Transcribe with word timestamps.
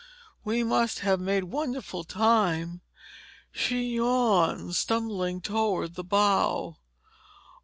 "We 0.43 0.63
must 0.63 1.01
have 1.01 1.19
made 1.19 1.43
wonderful 1.43 2.03
time—" 2.03 2.81
she 3.51 3.83
yawned, 3.97 4.75
stumbling 4.75 5.41
toward 5.41 5.93
the 5.93 6.03
bow. 6.03 6.77